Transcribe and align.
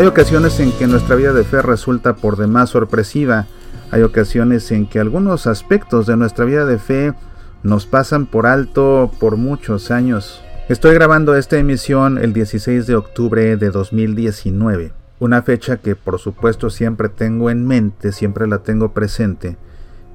Hay 0.00 0.06
ocasiones 0.06 0.58
en 0.60 0.72
que 0.72 0.86
nuestra 0.86 1.14
vida 1.14 1.34
de 1.34 1.44
fe 1.44 1.60
resulta 1.60 2.16
por 2.16 2.38
demás 2.38 2.70
sorpresiva. 2.70 3.44
Hay 3.90 4.00
ocasiones 4.00 4.72
en 4.72 4.86
que 4.86 4.98
algunos 4.98 5.46
aspectos 5.46 6.06
de 6.06 6.16
nuestra 6.16 6.46
vida 6.46 6.64
de 6.64 6.78
fe 6.78 7.12
nos 7.62 7.84
pasan 7.84 8.24
por 8.24 8.46
alto 8.46 9.10
por 9.20 9.36
muchos 9.36 9.90
años. 9.90 10.42
Estoy 10.70 10.94
grabando 10.94 11.36
esta 11.36 11.58
emisión 11.58 12.16
el 12.16 12.32
16 12.32 12.86
de 12.86 12.94
octubre 12.94 13.58
de 13.58 13.68
2019, 13.68 14.94
una 15.18 15.42
fecha 15.42 15.76
que 15.76 15.96
por 15.96 16.18
supuesto 16.18 16.70
siempre 16.70 17.10
tengo 17.10 17.50
en 17.50 17.66
mente, 17.66 18.12
siempre 18.12 18.46
la 18.46 18.60
tengo 18.60 18.94
presente. 18.94 19.58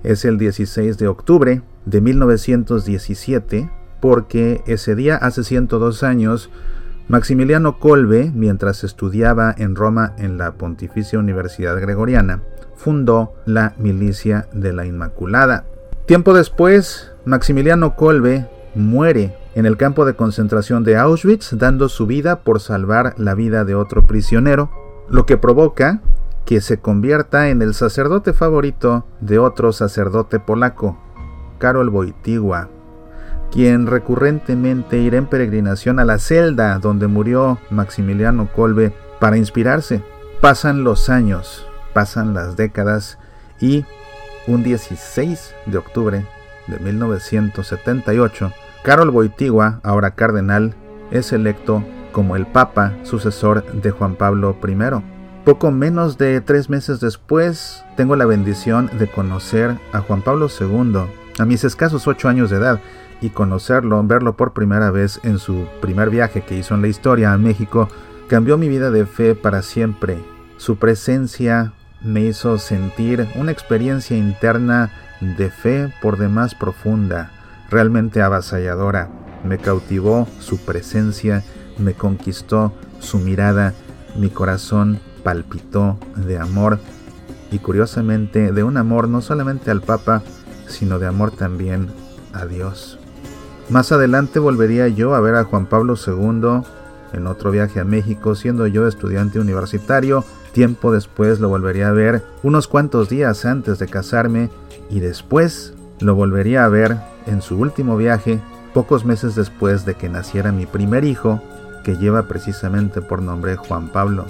Es 0.01 0.25
el 0.25 0.39
16 0.39 0.97
de 0.97 1.07
octubre 1.07 1.61
de 1.85 2.01
1917, 2.01 3.69
porque 4.01 4.63
ese 4.65 4.95
día, 4.95 5.17
hace 5.17 5.43
102 5.43 6.01
años, 6.01 6.49
Maximiliano 7.07 7.77
Kolbe, 7.77 8.31
mientras 8.33 8.83
estudiaba 8.83 9.53
en 9.57 9.75
Roma 9.75 10.13
en 10.17 10.39
la 10.39 10.53
Pontificia 10.53 11.19
Universidad 11.19 11.79
Gregoriana, 11.79 12.41
fundó 12.75 13.33
la 13.45 13.73
Milicia 13.77 14.47
de 14.53 14.73
la 14.73 14.87
Inmaculada. 14.87 15.65
Tiempo 16.07 16.33
después, 16.33 17.11
Maximiliano 17.23 17.95
Kolbe 17.95 18.49
muere 18.73 19.35
en 19.53 19.67
el 19.67 19.77
campo 19.77 20.05
de 20.05 20.15
concentración 20.15 20.83
de 20.83 20.97
Auschwitz, 20.97 21.55
dando 21.57 21.89
su 21.89 22.07
vida 22.07 22.39
por 22.39 22.59
salvar 22.59 23.13
la 23.17 23.35
vida 23.35 23.65
de 23.65 23.75
otro 23.75 24.07
prisionero, 24.07 24.71
lo 25.07 25.27
que 25.27 25.37
provoca 25.37 26.01
que 26.43 26.59
se 26.59 26.79
convierta 26.79 27.49
en 27.49 27.61
el 27.61 27.75
sacerdote 27.75 28.33
favorito 28.33 29.05
de 29.21 29.37
otro 29.37 29.71
sacerdote 29.73 30.39
polaco, 30.39 30.97
Karol 31.59 31.89
Wojtyła, 31.89 32.69
quien 33.51 33.87
recurrentemente 33.87 34.97
irá 34.97 35.17
en 35.17 35.27
peregrinación 35.27 35.99
a 35.99 36.05
la 36.05 36.17
celda 36.17 36.79
donde 36.79 37.07
murió 37.07 37.59
Maximiliano 37.69 38.49
Kolbe 38.51 38.93
para 39.19 39.37
inspirarse. 39.37 40.03
Pasan 40.41 40.83
los 40.83 41.09
años, 41.09 41.67
pasan 41.93 42.33
las 42.33 42.55
décadas 42.57 43.17
y 43.59 43.85
un 44.47 44.63
16 44.63 45.55
de 45.65 45.77
octubre 45.77 46.25
de 46.67 46.79
1978, 46.79 48.51
Karol 48.83 49.09
Wojtyła, 49.09 49.79
ahora 49.83 50.11
cardenal, 50.11 50.75
es 51.11 51.31
electo 51.31 51.83
como 52.11 52.35
el 52.35 52.45
Papa 52.45 52.93
sucesor 53.03 53.65
de 53.71 53.91
Juan 53.91 54.15
Pablo 54.15 54.55
I. 54.65 54.75
Poco 55.43 55.71
menos 55.71 56.17
de 56.17 56.41
tres 56.41 56.69
meses 56.69 56.99
después, 56.99 57.83
tengo 57.97 58.15
la 58.15 58.25
bendición 58.25 58.89
de 58.97 59.07
conocer 59.07 59.77
a 59.91 59.99
Juan 60.01 60.21
Pablo 60.21 60.47
II, 60.47 61.01
a 61.37 61.45
mis 61.45 61.63
escasos 61.63 62.07
ocho 62.07 62.29
años 62.29 62.49
de 62.49 62.57
edad, 62.57 62.79
y 63.21 63.29
conocerlo, 63.29 64.03
verlo 64.03 64.35
por 64.35 64.53
primera 64.53 64.91
vez 64.91 65.19
en 65.23 65.39
su 65.39 65.67
primer 65.81 66.09
viaje 66.09 66.41
que 66.41 66.57
hizo 66.57 66.75
en 66.75 66.81
la 66.81 66.87
historia 66.87 67.33
a 67.33 67.37
México, 67.37 67.87
cambió 68.27 68.57
mi 68.57 68.67
vida 68.67 68.91
de 68.91 69.05
fe 69.05 69.35
para 69.35 69.61
siempre. 69.61 70.17
Su 70.57 70.77
presencia 70.77 71.73
me 72.01 72.21
hizo 72.21 72.57
sentir 72.57 73.27
una 73.35 73.51
experiencia 73.51 74.17
interna 74.17 74.91
de 75.21 75.49
fe 75.49 75.93
por 76.01 76.17
demás 76.17 76.55
profunda, 76.55 77.31
realmente 77.69 78.21
avasalladora. 78.21 79.09
Me 79.43 79.57
cautivó 79.57 80.27
su 80.39 80.57
presencia, 80.57 81.43
me 81.77 81.93
conquistó 81.93 82.73
su 82.99 83.19
mirada, 83.19 83.73
mi 84.15 84.29
corazón 84.29 84.99
palpitó 85.23 85.97
de 86.15 86.37
amor 86.37 86.79
y 87.51 87.59
curiosamente 87.59 88.51
de 88.51 88.63
un 88.63 88.77
amor 88.77 89.07
no 89.07 89.21
solamente 89.21 89.71
al 89.71 89.81
Papa, 89.81 90.23
sino 90.67 90.99
de 90.99 91.07
amor 91.07 91.31
también 91.31 91.89
a 92.33 92.45
Dios. 92.45 92.99
Más 93.69 93.91
adelante 93.91 94.39
volvería 94.39 94.87
yo 94.87 95.15
a 95.15 95.19
ver 95.19 95.35
a 95.35 95.43
Juan 95.43 95.65
Pablo 95.65 95.95
II 95.95 96.61
en 97.13 97.27
otro 97.27 97.51
viaje 97.51 97.79
a 97.79 97.85
México, 97.85 98.35
siendo 98.35 98.67
yo 98.67 98.87
estudiante 98.87 99.39
universitario. 99.39 100.23
Tiempo 100.51 100.91
después 100.91 101.39
lo 101.39 101.49
volvería 101.49 101.89
a 101.89 101.93
ver, 101.93 102.23
unos 102.43 102.67
cuantos 102.67 103.09
días 103.09 103.45
antes 103.45 103.79
de 103.79 103.87
casarme, 103.87 104.49
y 104.89 104.99
después 104.99 105.73
lo 105.99 106.15
volvería 106.15 106.65
a 106.65 106.69
ver 106.69 106.97
en 107.25 107.41
su 107.41 107.57
último 107.57 107.97
viaje, 107.97 108.39
pocos 108.73 109.05
meses 109.05 109.35
después 109.35 109.85
de 109.85 109.95
que 109.95 110.09
naciera 110.09 110.51
mi 110.51 110.65
primer 110.65 111.03
hijo, 111.03 111.41
que 111.83 111.97
lleva 111.97 112.27
precisamente 112.27 113.01
por 113.01 113.21
nombre 113.21 113.55
Juan 113.55 113.89
Pablo. 113.89 114.25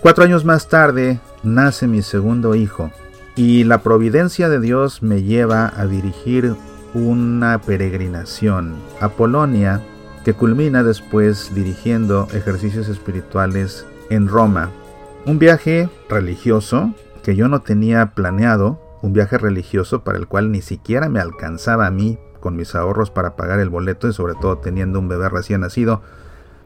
Cuatro 0.00 0.24
años 0.24 0.44
más 0.44 0.68
tarde 0.68 1.20
nace 1.42 1.86
mi 1.86 2.02
segundo 2.02 2.54
hijo, 2.54 2.90
y 3.36 3.64
la 3.64 3.82
providencia 3.82 4.48
de 4.48 4.60
Dios 4.60 5.02
me 5.02 5.22
lleva 5.22 5.72
a 5.76 5.86
dirigir 5.86 6.54
una 6.94 7.60
peregrinación 7.60 8.74
a 9.00 9.10
Polonia 9.10 9.80
que 10.24 10.34
culmina 10.34 10.82
después 10.82 11.54
dirigiendo 11.54 12.28
ejercicios 12.32 12.88
espirituales 12.88 13.86
en 14.10 14.28
Roma. 14.28 14.70
Un 15.24 15.38
viaje 15.38 15.88
religioso 16.08 16.94
que 17.22 17.36
yo 17.36 17.48
no 17.48 17.60
tenía 17.60 18.14
planeado, 18.14 18.80
un 19.02 19.12
viaje 19.12 19.38
religioso 19.38 20.02
para 20.02 20.18
el 20.18 20.26
cual 20.26 20.50
ni 20.50 20.62
siquiera 20.62 21.08
me 21.08 21.20
alcanzaba 21.20 21.86
a 21.86 21.90
mí 21.90 22.18
con 22.40 22.56
mis 22.56 22.74
ahorros 22.74 23.10
para 23.10 23.36
pagar 23.36 23.60
el 23.60 23.68
boleto 23.68 24.08
y 24.08 24.12
sobre 24.12 24.34
todo 24.34 24.58
teniendo 24.58 24.98
un 24.98 25.08
bebé 25.08 25.28
recién 25.28 25.60
nacido. 25.60 26.02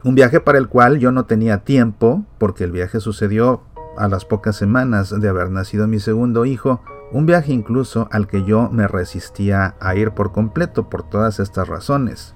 Un 0.02 0.14
viaje 0.14 0.40
para 0.40 0.58
el 0.58 0.68
cual 0.68 0.98
yo 0.98 1.12
no 1.12 1.24
tenía 1.24 1.58
tiempo 1.58 2.24
porque 2.38 2.64
el 2.64 2.72
viaje 2.72 3.00
sucedió 3.00 3.62
a 3.96 4.08
las 4.08 4.24
pocas 4.24 4.56
semanas 4.56 5.14
de 5.18 5.28
haber 5.28 5.50
nacido 5.50 5.86
mi 5.86 6.00
segundo 6.00 6.44
hijo 6.44 6.80
un 7.12 7.26
viaje 7.26 7.52
incluso 7.52 8.08
al 8.10 8.26
que 8.26 8.42
yo 8.44 8.68
me 8.70 8.88
resistía 8.88 9.76
a 9.78 9.94
ir 9.94 10.10
por 10.10 10.32
completo 10.32 10.88
por 10.88 11.08
todas 11.08 11.38
estas 11.38 11.68
razones. 11.68 12.34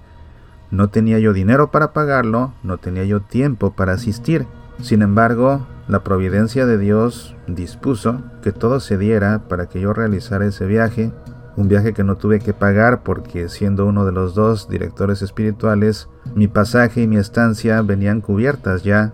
No 0.70 0.88
tenía 0.88 1.18
yo 1.18 1.32
dinero 1.32 1.70
para 1.72 1.92
pagarlo, 1.92 2.52
no 2.62 2.78
tenía 2.78 3.04
yo 3.04 3.20
tiempo 3.20 3.72
para 3.72 3.94
asistir. 3.94 4.46
Sin 4.80 5.02
embargo, 5.02 5.66
la 5.88 6.04
providencia 6.04 6.64
de 6.64 6.78
Dios 6.78 7.34
dispuso 7.48 8.22
que 8.42 8.52
todo 8.52 8.78
se 8.78 8.98
diera 8.98 9.48
para 9.48 9.68
que 9.68 9.80
yo 9.80 9.92
realizara 9.92 10.46
ese 10.46 10.66
viaje, 10.66 11.10
un 11.56 11.66
viaje 11.66 11.92
que 11.92 12.04
no 12.04 12.16
tuve 12.16 12.38
que 12.38 12.54
pagar 12.54 13.02
porque 13.02 13.48
siendo 13.48 13.84
uno 13.84 14.04
de 14.04 14.12
los 14.12 14.36
dos 14.36 14.68
directores 14.68 15.22
espirituales, 15.22 16.08
mi 16.36 16.46
pasaje 16.46 17.02
y 17.02 17.08
mi 17.08 17.16
estancia 17.16 17.82
venían 17.82 18.20
cubiertas 18.20 18.84
ya 18.84 19.12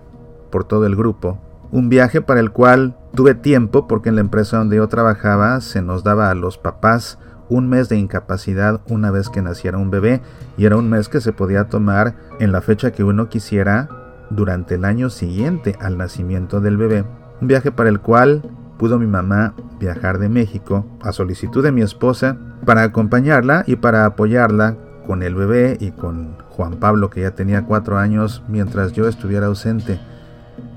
por 0.51 0.65
todo 0.65 0.85
el 0.85 0.95
grupo 0.95 1.39
un 1.75 1.89
viaje 1.89 2.23
para 2.23 2.39
el 2.39 2.53
cual 2.53 2.97
tuve 3.17 3.35
tiempo 3.35 3.89
porque 3.89 4.09
en 4.09 4.15
la 4.15 4.21
empresa 4.21 4.59
donde 4.59 4.77
yo 4.77 4.87
trabajaba 4.87 5.61
se 5.61 5.83
nos 5.83 6.05
daba 6.05 6.31
a 6.31 6.35
los 6.37 6.57
papás 6.57 7.19
un 7.49 7.69
mes 7.69 7.89
de 7.89 7.99
incapacidad 7.99 8.81
una 8.89 9.11
vez 9.11 9.29
que 9.29 9.43
naciera 9.43 9.77
un 9.77 9.91
bebé 9.91 10.23
y 10.57 10.67
era 10.67 10.77
un 10.77 10.89
mes 10.89 11.09
que 11.09 11.21
se 11.21 11.33
podía 11.33 11.65
tomar 11.65 12.15
en 12.39 12.53
la 12.53 12.61
fecha 12.61 12.93
que 12.93 13.03
uno 13.03 13.29
quisiera 13.29 13.89
durante 14.31 14.77
el 14.77 14.85
año 14.85 15.11
siguiente 15.11 15.75
al 15.81 15.99
nacimiento 15.99 16.61
del 16.61 16.77
bebé. 16.77 17.05
Un 17.41 17.49
viaje 17.49 17.73
para 17.73 17.89
el 17.89 17.99
cual 17.99 18.43
pudo 18.79 19.01
mi 19.01 19.09
mamá 19.09 19.55
viajar 19.81 20.19
de 20.19 20.29
México 20.29 20.87
a 21.03 21.11
solicitud 21.11 21.65
de 21.65 21.73
mi 21.73 21.83
esposa 21.83 22.37
para 22.65 22.85
acompañarla 22.85 23.65
y 23.67 23.75
para 23.75 24.05
apoyarla 24.07 24.77
con 25.09 25.25
el 25.25 25.35
bebé 25.35 25.77
y 25.81 25.91
con 25.91 26.37
Juan 26.51 26.77
Pablo 26.77 27.11
que 27.11 27.23
ya 27.23 27.33
tenía 27.33 27.67
cuatro 27.67 27.99
años 27.99 28.45
mientras 28.47 28.93
yo 28.93 29.09
estuviera 29.09 29.47
ausente 29.47 29.99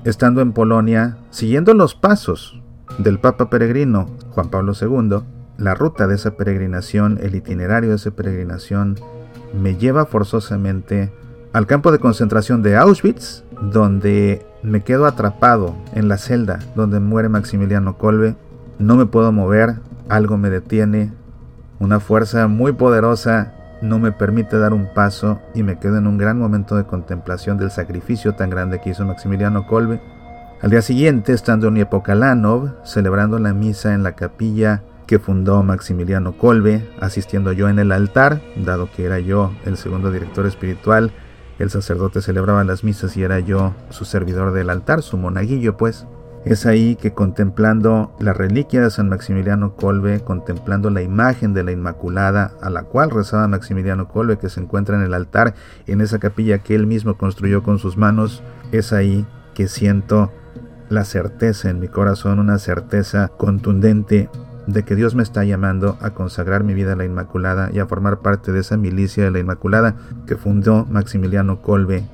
estando 0.04 0.40
en 0.40 0.52
Polonia, 0.52 1.18
siguiendo 1.30 1.74
los 1.74 1.94
pasos 1.94 2.60
del 2.98 3.18
Papa 3.18 3.50
Peregrino 3.50 4.06
Juan 4.30 4.50
Pablo 4.50 4.72
II, 4.80 5.20
la 5.58 5.74
ruta 5.74 6.06
de 6.06 6.14
esa 6.14 6.36
peregrinación, 6.36 7.18
el 7.20 7.34
itinerario 7.34 7.90
de 7.90 7.96
esa 7.96 8.10
peregrinación, 8.12 8.96
me 9.52 9.76
lleva 9.76 10.06
forzosamente 10.06 11.12
al 11.52 11.66
campo 11.66 11.90
de 11.90 11.98
concentración 11.98 12.62
de 12.62 12.76
Auschwitz, 12.76 13.44
donde 13.60 14.46
me 14.62 14.82
quedo 14.82 15.06
atrapado 15.06 15.74
en 15.94 16.08
la 16.08 16.18
celda 16.18 16.60
donde 16.76 17.00
muere 17.00 17.28
Maximiliano 17.28 17.98
Kolbe. 17.98 18.36
No 18.78 18.96
me 18.96 19.06
puedo 19.06 19.32
mover, 19.32 19.80
algo 20.08 20.36
me 20.36 20.50
detiene, 20.50 21.12
una 21.80 22.00
fuerza 22.00 22.46
muy 22.48 22.72
poderosa 22.72 23.54
no 23.82 23.98
me 23.98 24.12
permite 24.12 24.58
dar 24.58 24.72
un 24.72 24.92
paso 24.92 25.40
y 25.54 25.62
me 25.62 25.78
quedo 25.78 25.98
en 25.98 26.06
un 26.06 26.18
gran 26.18 26.38
momento 26.38 26.76
de 26.76 26.84
contemplación 26.84 27.58
del 27.58 27.70
sacrificio 27.70 28.34
tan 28.34 28.50
grande 28.50 28.80
que 28.80 28.90
hizo 28.90 29.04
Maximiliano 29.04 29.66
Kolbe. 29.66 30.00
Al 30.60 30.70
día 30.70 30.82
siguiente, 30.82 31.32
estando 31.32 31.68
en 31.68 31.74
Niepokalanov, 31.74 32.84
celebrando 32.84 33.38
la 33.38 33.54
misa 33.54 33.94
en 33.94 34.02
la 34.02 34.12
capilla 34.12 34.82
que 35.06 35.18
fundó 35.18 35.62
Maximiliano 35.62 36.36
Kolbe, 36.36 36.86
asistiendo 37.00 37.52
yo 37.52 37.68
en 37.68 37.78
el 37.78 37.92
altar, 37.92 38.40
dado 38.56 38.90
que 38.90 39.04
era 39.04 39.20
yo 39.20 39.52
el 39.64 39.76
segundo 39.76 40.10
director 40.10 40.46
espiritual, 40.46 41.12
el 41.58 41.70
sacerdote 41.70 42.20
celebraba 42.20 42.62
las 42.64 42.84
misas 42.84 43.16
y 43.16 43.22
era 43.22 43.40
yo 43.40 43.74
su 43.90 44.04
servidor 44.04 44.52
del 44.52 44.70
altar, 44.70 45.02
su 45.02 45.16
monaguillo 45.16 45.76
pues. 45.76 46.06
Es 46.44 46.66
ahí 46.66 46.96
que 46.96 47.12
contemplando 47.12 48.14
la 48.20 48.32
reliquia 48.32 48.82
de 48.82 48.90
San 48.90 49.08
Maximiliano 49.08 49.74
Colbe, 49.74 50.20
contemplando 50.20 50.88
la 50.88 51.02
imagen 51.02 51.52
de 51.52 51.64
la 51.64 51.72
Inmaculada 51.72 52.52
a 52.62 52.70
la 52.70 52.84
cual 52.84 53.10
rezaba 53.10 53.48
Maximiliano 53.48 54.08
Colbe 54.08 54.38
que 54.38 54.48
se 54.48 54.60
encuentra 54.60 54.96
en 54.96 55.02
el 55.02 55.14
altar, 55.14 55.54
en 55.86 56.00
esa 56.00 56.18
capilla 56.18 56.58
que 56.58 56.74
él 56.74 56.86
mismo 56.86 57.18
construyó 57.18 57.62
con 57.62 57.78
sus 57.78 57.96
manos, 57.96 58.42
es 58.72 58.92
ahí 58.92 59.26
que 59.54 59.68
siento 59.68 60.32
la 60.88 61.04
certeza 61.04 61.68
en 61.68 61.80
mi 61.80 61.88
corazón, 61.88 62.38
una 62.38 62.58
certeza 62.58 63.28
contundente 63.36 64.30
de 64.66 64.84
que 64.84 64.94
Dios 64.94 65.14
me 65.14 65.22
está 65.22 65.44
llamando 65.44 65.98
a 66.00 66.10
consagrar 66.10 66.62
mi 66.62 66.74
vida 66.74 66.92
a 66.92 66.96
la 66.96 67.04
Inmaculada 67.04 67.70
y 67.72 67.78
a 67.78 67.86
formar 67.86 68.20
parte 68.20 68.52
de 68.52 68.60
esa 68.60 68.76
milicia 68.76 69.24
de 69.24 69.30
la 69.30 69.38
Inmaculada 69.38 69.96
que 70.26 70.36
fundó 70.36 70.86
Maximiliano 70.86 71.62
Colbe 71.62 72.04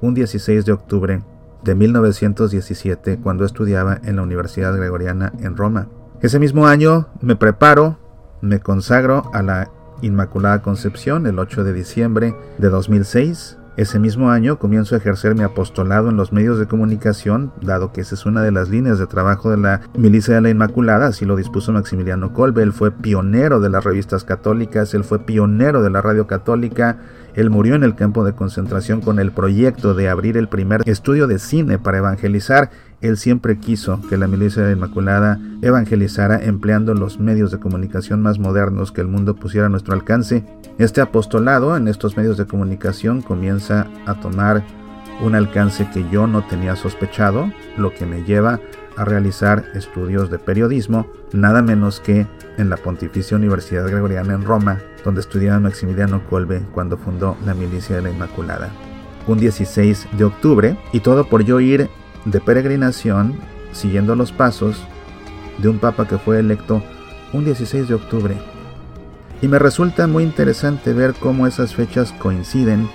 un 0.00 0.14
16 0.14 0.64
de 0.64 0.72
octubre 0.72 1.22
de 1.62 1.74
1917 1.74 3.18
cuando 3.22 3.44
estudiaba 3.44 3.98
en 4.04 4.16
la 4.16 4.22
Universidad 4.22 4.76
Gregoriana 4.76 5.32
en 5.40 5.56
Roma. 5.56 5.88
Ese 6.22 6.38
mismo 6.38 6.66
año 6.66 7.08
me 7.20 7.36
preparo, 7.36 7.98
me 8.40 8.60
consagro 8.60 9.30
a 9.32 9.42
la 9.42 9.70
Inmaculada 10.02 10.62
Concepción 10.62 11.26
el 11.26 11.38
8 11.38 11.64
de 11.64 11.72
diciembre 11.72 12.34
de 12.58 12.68
2006 12.68 13.58
ese 13.76 13.98
mismo 13.98 14.30
año 14.30 14.58
comienzo 14.58 14.94
a 14.94 14.98
ejercer 14.98 15.34
mi 15.34 15.42
apostolado 15.42 16.08
en 16.08 16.16
los 16.16 16.32
medios 16.32 16.58
de 16.58 16.66
comunicación, 16.66 17.52
dado 17.60 17.92
que 17.92 18.00
esa 18.00 18.14
es 18.14 18.24
una 18.24 18.42
de 18.42 18.50
las 18.50 18.70
líneas 18.70 18.98
de 18.98 19.06
trabajo 19.06 19.50
de 19.50 19.58
la 19.58 19.82
Milicia 19.94 20.34
de 20.34 20.40
la 20.40 20.48
Inmaculada, 20.48 21.08
así 21.08 21.26
lo 21.26 21.36
dispuso 21.36 21.72
Maximiliano 21.72 22.32
Kolbe. 22.32 22.62
Él 22.62 22.72
fue 22.72 22.90
pionero 22.90 23.60
de 23.60 23.68
las 23.68 23.84
revistas 23.84 24.24
católicas, 24.24 24.94
él 24.94 25.04
fue 25.04 25.18
pionero 25.18 25.82
de 25.82 25.90
la 25.90 26.00
radio 26.00 26.26
católica, 26.26 27.00
él 27.36 27.50
murió 27.50 27.76
en 27.76 27.84
el 27.84 27.94
campo 27.94 28.24
de 28.24 28.32
concentración 28.32 29.00
con 29.00 29.20
el 29.20 29.30
proyecto 29.30 29.94
de 29.94 30.08
abrir 30.08 30.36
el 30.36 30.48
primer 30.48 30.82
estudio 30.86 31.28
de 31.28 31.38
cine 31.38 31.78
para 31.78 31.98
evangelizar. 31.98 32.70
Él 33.00 33.16
siempre 33.18 33.58
quiso 33.58 34.00
que 34.08 34.16
la 34.16 34.26
Milicia 34.26 34.62
de 34.62 34.70
la 34.70 34.76
Inmaculada 34.76 35.38
evangelizara 35.62 36.42
empleando 36.42 36.94
los 36.94 37.20
medios 37.20 37.52
de 37.52 37.60
comunicación 37.60 38.22
más 38.22 38.38
modernos 38.38 38.90
que 38.90 39.02
el 39.02 39.08
mundo 39.08 39.36
pusiera 39.36 39.66
a 39.66 39.70
nuestro 39.70 39.94
alcance 39.94 40.44
este 40.78 41.00
apostolado 41.00 41.74
en 41.74 41.88
estos 41.88 42.18
medios 42.18 42.36
de 42.36 42.44
comunicación 42.44 43.22
comienza 43.22 43.86
a 44.04 44.20
tomar 44.20 44.62
un 45.22 45.34
alcance 45.34 45.88
que 45.90 46.04
yo 46.10 46.26
no 46.26 46.46
tenía 46.46 46.76
sospechado, 46.76 47.50
lo 47.78 47.94
que 47.94 48.04
me 48.04 48.24
lleva 48.24 48.54
a 48.54 48.60
realizar 49.04 49.66
estudios 49.74 50.30
de 50.30 50.38
periodismo, 50.38 51.06
nada 51.32 51.62
menos 51.62 52.00
que 52.00 52.26
en 52.56 52.70
la 52.70 52.76
Pontificia 52.76 53.36
Universidad 53.36 53.88
Gregoriana 53.88 54.34
en 54.34 54.44
Roma, 54.44 54.80
donde 55.04 55.20
estudiaba 55.20 55.60
Maximiliano 55.60 56.24
Kolbe 56.28 56.62
cuando 56.72 56.96
fundó 56.96 57.36
la 57.44 57.54
Milicia 57.54 57.96
de 57.96 58.02
la 58.02 58.10
Inmaculada. 58.10 58.70
Un 59.26 59.38
16 59.38 60.08
de 60.12 60.24
octubre, 60.24 60.78
y 60.92 61.00
todo 61.00 61.28
por 61.28 61.44
yo 61.44 61.60
ir 61.60 61.88
de 62.24 62.40
peregrinación, 62.40 63.36
siguiendo 63.72 64.16
los 64.16 64.32
pasos 64.32 64.82
de 65.58 65.68
un 65.68 65.78
papa 65.78 66.06
que 66.06 66.18
fue 66.18 66.38
electo 66.38 66.82
un 67.32 67.44
16 67.44 67.88
de 67.88 67.94
octubre 67.94 68.36
y 69.42 69.48
me 69.48 69.58
resulta 69.58 70.06
muy 70.06 70.24
interesante 70.24 70.92
ver 70.92 71.14
cómo 71.14 71.46
esas 71.46 71.74
fechas 71.74 72.12
coinciden 72.12 72.88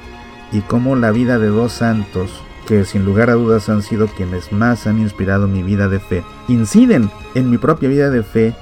y 0.51 0.62
cómo 0.62 0.95
la 0.95 1.12
vida 1.12 1.39
de 1.39 1.48
dos 1.48 1.74
santos, 1.74 2.31
que 2.71 2.85
sin 2.85 3.03
lugar 3.03 3.29
a 3.29 3.33
dudas 3.33 3.68
han 3.68 3.81
sido 3.81 4.07
quienes 4.07 4.53
más 4.53 4.88
han 4.88 4.97
inspirado 4.97 5.45
mi 5.45 5.62
vida 5.62 5.89
de 5.89 6.00
fe, 6.00 6.23
inciden 6.47 7.12
en 7.35 7.50
mi 7.50 7.57
propia 7.57 7.89
vida 7.89 8.09
de 8.09 8.23
fe, 8.23 8.56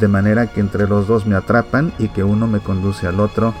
de 0.00 0.08
manera 0.08 0.48
que 0.48 0.58
entre 0.58 0.88
los 0.88 1.06
dos 1.06 1.24
me 1.24 1.36
atrapan 1.36 1.92
y 2.00 2.08
que 2.08 2.24
uno 2.24 2.48
me 2.48 2.58
conduce 2.58 3.06
al 3.06 3.20
otro, 3.20 3.54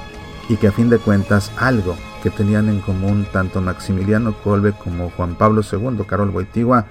y 0.48 0.56
que 0.56 0.66
a 0.66 0.72
fin 0.72 0.90
de 0.90 0.98
cuentas 0.98 1.52
algo 1.58 1.94
que 2.24 2.30
tenían 2.30 2.68
en 2.68 2.80
común 2.80 3.24
tanto 3.32 3.60
Maximiliano 3.60 4.34
Kolbe 4.42 4.72
como 4.72 5.10
Juan 5.10 5.36
Pablo 5.36 5.62
II, 5.62 6.04
Carol 6.08 6.32
Boitigua, 6.32 6.86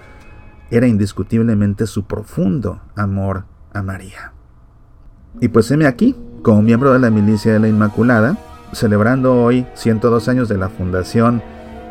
era 0.71 0.87
indiscutiblemente 0.87 1.87
su 1.87 2.05
profundo 2.05 2.83
amor 2.95 3.43
a 3.73 3.83
María. 3.83 4.31
Y 5.41 5.49
pues 5.49 5.69
heme 5.71 5.87
aquí, 5.87 6.15
como 6.41 6.61
miembro 6.61 6.93
de 6.93 6.99
la 6.99 7.09
Milicia 7.09 7.51
de 7.51 7.59
la 7.59 7.67
Inmaculada, 7.67 8.37
celebrando 8.71 9.43
hoy 9.43 9.67
102 9.73 10.29
años 10.29 10.47
de 10.47 10.57
la 10.57 10.69
fundación 10.69 11.43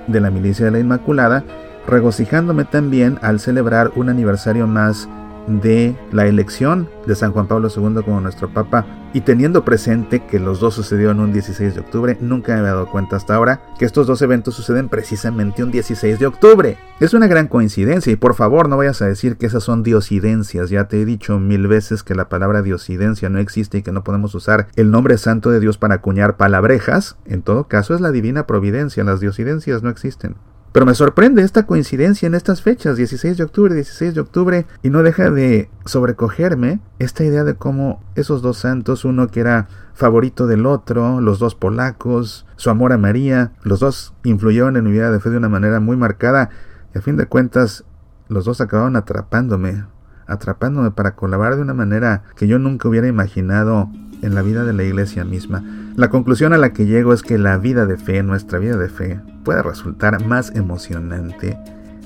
de 0.07 0.21
la 0.21 0.31
Milicia 0.31 0.65
de 0.65 0.71
la 0.71 0.79
Inmaculada, 0.79 1.45
regocijándome 1.87 2.65
también 2.65 3.19
al 3.23 3.41
celebrar 3.41 3.91
un 3.97 4.09
aniversario 4.09 4.67
más 4.67 5.09
de 5.47 5.97
la 6.13 6.27
elección 6.27 6.89
de 7.07 7.15
San 7.15 7.33
Juan 7.33 7.47
Pablo 7.47 7.69
II 7.75 8.03
como 8.05 8.21
nuestro 8.21 8.53
Papa 8.53 8.87
y 9.15 9.21
teniendo 9.23 9.65
presente 9.65 10.25
que 10.25 10.39
los 10.39 10.61
dos 10.61 10.75
sucedieron 10.75 11.21
un 11.21 11.33
16 11.33 11.75
de 11.75 11.81
octubre, 11.81 12.17
nunca 12.21 12.53
me 12.53 12.61
había 12.61 12.73
dado 12.73 12.91
cuenta 12.91 13.17
hasta 13.17 13.35
ahora 13.35 13.61
que 13.79 13.85
estos 13.85 14.07
dos 14.07 14.23
eventos 14.23 14.55
suceden 14.55 14.89
precisamente 14.89 15.63
un 15.63 15.71
16 15.71 16.19
de 16.19 16.27
octubre. 16.27 16.79
Es 17.01 17.13
una 17.13 17.27
gran 17.27 17.49
coincidencia 17.49 18.13
y 18.13 18.17
por 18.17 18.35
favor 18.35 18.69
no 18.69 18.77
vayas 18.77 19.03
a 19.03 19.07
decir 19.07 19.37
que 19.37 19.47
esas 19.47 19.65
son 19.65 19.83
diosidencias, 19.83 20.71
ya 20.71 20.89
te 20.89 21.01
he 21.01 21.05
dicho 21.05 21.39
mil 21.39 21.67
veces 21.67 22.03
que 22.03 22.15
la 22.15 22.29
palabra 22.29 22.63
diosidencia 22.63 23.29
no 23.29 23.39
existe 23.39 23.79
y 23.79 23.83
que 23.83 23.93
no 23.93 24.05
podemos 24.05 24.35
usar 24.35 24.69
el 24.77 24.91
nombre 24.91 25.19
santo 25.19 25.51
de 25.51 25.61
Dios 25.61 25.79
para 25.79 25.97
acuñar 25.97 26.37
palabrejas, 26.37 27.17
en 27.27 27.43
todo 27.43 27.69
caso 27.69 27.95
es 27.95 28.01
la 28.01 28.13
divina 28.13 28.47
providencia, 28.47 29.05
las 29.05 29.21
diosidencias 29.21 29.83
no 29.83 29.91
existen. 29.91 30.37
Pero 30.73 30.87
me 30.87 30.95
sorprende 30.95 31.43
esta 31.43 31.67
coincidencia 31.67 32.27
en 32.27 32.35
estas 32.35 32.63
fechas, 32.63 32.97
16 32.97 33.37
de 33.37 33.45
octubre, 33.45 33.75
16 33.75 34.15
de 34.15 34.21
octubre, 34.23 34.67
y 34.83 34.89
no 34.89 35.03
deja 35.03 35.31
de 35.31 35.69
sobrecogerme 35.85 36.81
esta 36.99 37.25
idea 37.25 37.45
de 37.45 37.55
cómo 37.55 38.03
esos 38.15 38.41
dos 38.41 38.57
santos, 38.57 39.05
uno 39.05 39.29
que 39.29 39.41
era 39.41 39.69
favorito 39.93 40.47
del 40.47 40.65
otro, 40.65 41.21
los 41.21 41.39
dos 41.39 41.55
polacos, 41.55 42.47
su 42.57 42.71
amor 42.71 42.95
a 42.95 42.99
María, 42.99 43.53
los 43.63 43.81
dos 43.81 44.15
influyeron 44.25 44.79
en 44.79 44.85
mi 44.85 44.93
vida 44.93 45.11
de 45.11 45.21
fe 45.21 45.29
de 45.29 45.37
una 45.37 45.51
manera 45.51 45.79
muy 45.79 45.97
marcada, 45.99 46.49
y 46.95 46.99
a 46.99 47.03
fin 47.03 47.19
de 47.19 47.27
cuentas 47.27 47.85
los 48.29 48.47
dos 48.47 48.63
acabaron 48.63 48.97
atrapándome, 48.97 49.85
atrapándome 50.27 50.91
para 50.91 51.15
colaborar 51.15 51.57
de 51.57 51.63
una 51.63 51.75
manera 51.75 52.23
que 52.35 52.47
yo 52.47 52.59
nunca 52.59 52.89
hubiera 52.89 53.09
imaginado 53.09 53.91
en 54.23 54.35
la 54.35 54.41
vida 54.41 54.65
de 54.65 54.73
la 54.73 54.85
iglesia 54.85 55.25
misma. 55.25 55.63
La 55.95 56.09
conclusión 56.09 56.55
a 56.55 56.59
la 56.59 56.73
que 56.73 56.87
llego 56.87 57.13
es 57.13 57.23
que 57.23 57.37
la 57.37 57.59
vida 57.59 57.85
de 57.85 57.99
fe, 57.99 58.23
nuestra 58.23 58.59
vida 58.59 58.79
de 58.79 58.89
fe, 58.89 59.21
puede 59.45 59.63
resultar 59.63 60.25
más 60.25 60.51
emocionante 60.55 61.59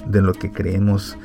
de 0.09 0.23
lo 0.23 0.33
que 0.33 0.51
creemos. 0.51 1.17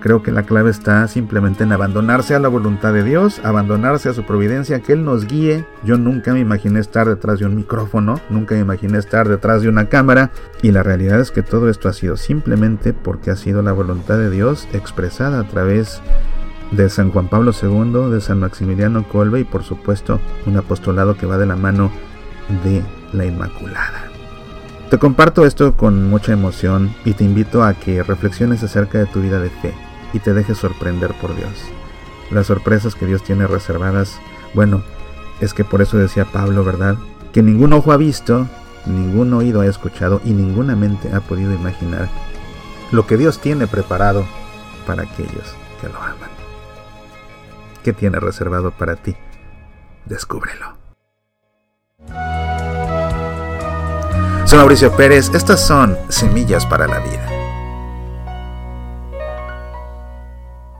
Creo 0.00 0.22
que 0.22 0.30
la 0.30 0.42
clave 0.42 0.70
está 0.70 1.08
simplemente 1.08 1.64
en 1.64 1.72
abandonarse 1.72 2.34
a 2.34 2.38
la 2.38 2.48
voluntad 2.48 2.92
de 2.92 3.02
Dios, 3.02 3.40
abandonarse 3.44 4.10
a 4.10 4.12
su 4.12 4.24
providencia, 4.24 4.80
que 4.80 4.92
Él 4.92 5.06
nos 5.06 5.26
guíe. 5.26 5.64
Yo 5.84 5.96
nunca 5.96 6.34
me 6.34 6.40
imaginé 6.40 6.80
estar 6.80 7.08
detrás 7.08 7.38
de 7.38 7.46
un 7.46 7.54
micrófono, 7.54 8.20
nunca 8.28 8.56
me 8.56 8.60
imaginé 8.60 8.98
estar 8.98 9.26
detrás 9.26 9.62
de 9.62 9.70
una 9.70 9.88
cámara, 9.88 10.32
y 10.60 10.72
la 10.72 10.82
realidad 10.82 11.18
es 11.18 11.30
que 11.30 11.42
todo 11.42 11.70
esto 11.70 11.88
ha 11.88 11.94
sido 11.94 12.18
simplemente 12.18 12.92
porque 12.92 13.30
ha 13.30 13.36
sido 13.36 13.62
la 13.62 13.72
voluntad 13.72 14.18
de 14.18 14.28
Dios 14.28 14.68
expresada 14.74 15.40
a 15.40 15.48
través 15.48 16.02
de 16.02 16.41
San 16.88 17.10
Juan 17.10 17.28
Pablo 17.28 17.52
II, 17.52 18.10
de 18.10 18.20
San 18.20 18.40
Maximiliano 18.40 19.06
Colbe 19.08 19.40
y 19.40 19.44
por 19.44 19.62
supuesto 19.62 20.20
un 20.46 20.56
apostolado 20.56 21.16
que 21.16 21.26
va 21.26 21.38
de 21.38 21.46
la 21.46 21.56
mano 21.56 21.90
de 22.64 22.82
la 23.12 23.26
Inmaculada. 23.26 24.08
Te 24.90 24.98
comparto 24.98 25.46
esto 25.46 25.74
con 25.74 26.10
mucha 26.10 26.32
emoción 26.32 26.94
y 27.04 27.14
te 27.14 27.24
invito 27.24 27.64
a 27.64 27.74
que 27.74 28.02
reflexiones 28.02 28.62
acerca 28.62 28.98
de 28.98 29.06
tu 29.06 29.20
vida 29.20 29.38
de 29.38 29.50
fe 29.50 29.74
y 30.12 30.18
te 30.18 30.34
dejes 30.34 30.58
sorprender 30.58 31.14
por 31.20 31.34
Dios. 31.34 31.52
Las 32.30 32.46
sorpresas 32.46 32.94
que 32.94 33.06
Dios 33.06 33.22
tiene 33.22 33.46
reservadas, 33.46 34.18
bueno, 34.54 34.82
es 35.40 35.54
que 35.54 35.64
por 35.64 35.82
eso 35.82 35.98
decía 35.98 36.24
Pablo, 36.24 36.64
¿verdad? 36.64 36.96
Que 37.32 37.42
ningún 37.42 37.72
ojo 37.72 37.92
ha 37.92 37.96
visto, 37.96 38.46
ningún 38.86 39.32
oído 39.32 39.62
ha 39.62 39.66
escuchado 39.66 40.20
y 40.24 40.32
ninguna 40.32 40.76
mente 40.76 41.10
ha 41.14 41.20
podido 41.20 41.52
imaginar 41.52 42.08
lo 42.90 43.06
que 43.06 43.16
Dios 43.16 43.38
tiene 43.40 43.66
preparado 43.66 44.24
para 44.86 45.04
aquellos 45.04 45.54
que 45.80 45.88
lo 45.88 45.96
aman. 45.96 46.41
¿Qué 47.82 47.92
tiene 47.92 48.20
reservado 48.20 48.70
para 48.70 48.96
ti? 48.96 49.16
Descúbrelo. 50.06 50.76
Soy 54.44 54.58
Mauricio 54.58 54.94
Pérez, 54.96 55.30
estas 55.34 55.66
son 55.66 55.96
Semillas 56.08 56.66
para 56.66 56.86
la 56.86 56.98
Vida. 56.98 57.28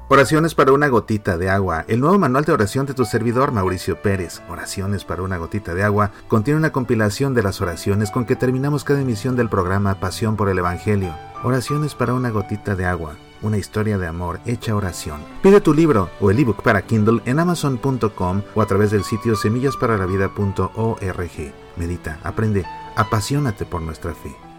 Oraciones 0.08 0.54
para 0.54 0.72
una 0.72 0.88
gotita 0.88 1.38
de 1.38 1.48
agua. 1.48 1.86
El 1.88 2.00
nuevo 2.00 2.18
manual 2.18 2.44
de 2.44 2.52
oración 2.52 2.84
de 2.84 2.92
tu 2.92 3.06
servidor 3.06 3.50
Mauricio 3.50 4.02
Pérez. 4.02 4.42
Oraciones 4.50 5.06
para 5.06 5.22
una 5.22 5.38
gotita 5.38 5.72
de 5.72 5.84
agua 5.84 6.10
contiene 6.28 6.58
una 6.58 6.70
compilación 6.70 7.32
de 7.32 7.42
las 7.42 7.62
oraciones 7.62 8.10
con 8.10 8.26
que 8.26 8.36
terminamos 8.36 8.84
cada 8.84 9.00
emisión 9.00 9.36
del 9.36 9.48
programa 9.48 10.00
Pasión 10.00 10.36
por 10.36 10.50
el 10.50 10.58
Evangelio. 10.58 11.14
Oraciones 11.42 11.94
para 11.94 12.12
una 12.12 12.28
gotita 12.28 12.76
de 12.76 12.84
agua 12.84 13.16
una 13.42 13.58
historia 13.58 13.98
de 13.98 14.06
amor 14.06 14.40
hecha 14.46 14.74
oración. 14.74 15.20
Pide 15.42 15.60
tu 15.60 15.74
libro 15.74 16.08
o 16.20 16.30
el 16.30 16.38
ebook 16.38 16.62
para 16.62 16.82
Kindle 16.82 17.20
en 17.24 17.38
amazon.com 17.38 18.42
o 18.54 18.62
a 18.62 18.66
través 18.66 18.90
del 18.90 19.04
sitio 19.04 19.36
semillasparalavida.org. 19.36 21.54
Medita, 21.76 22.18
aprende, 22.22 22.64
apasionate 22.96 23.64
por 23.64 23.82
nuestra 23.82 24.14
fe. 24.14 24.51